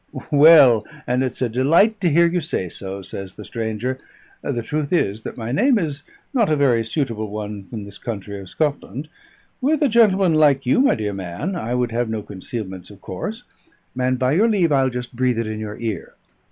[0.31, 3.99] "Well, and it's a delight to hear you say so," says the stranger.
[4.41, 6.01] "The truth is, that my name is
[6.33, 9.09] not a very suitable one in this country of Scotland.
[9.61, 13.43] With a gentleman like you, my dear man, I would have no concealments of course;
[13.95, 16.15] and by your leave I'll just breathe it in your ear.